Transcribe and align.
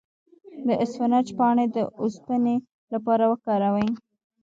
د 0.67 0.69
اسفناج 0.83 1.27
پاڼې 1.37 1.65
د 1.75 1.77
اوسپنې 2.01 2.55
لپاره 2.93 3.23
وکاروئ 3.31 3.87